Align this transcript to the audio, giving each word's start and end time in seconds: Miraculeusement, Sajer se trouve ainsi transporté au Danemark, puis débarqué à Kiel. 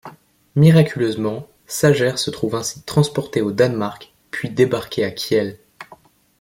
Miraculeusement, 0.55 1.47
Sajer 1.67 2.17
se 2.17 2.31
trouve 2.31 2.55
ainsi 2.55 2.81
transporté 2.81 3.43
au 3.43 3.51
Danemark, 3.51 4.11
puis 4.31 4.49
débarqué 4.49 5.03
à 5.05 5.11
Kiel. 5.11 5.59